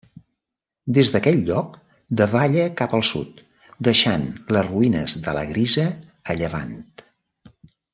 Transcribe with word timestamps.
Des 0.97 1.11
d'aquell 1.15 1.37
lloc 1.49 1.75
davalla 2.23 2.65
cap 2.81 2.97
al 3.01 3.05
sud, 3.11 3.45
deixant 3.91 4.27
les 4.59 4.69
ruïnes 4.73 5.21
de 5.29 5.39
la 5.41 5.49
Grisa 5.55 5.89
a 6.37 6.41
llevant. 6.43 6.77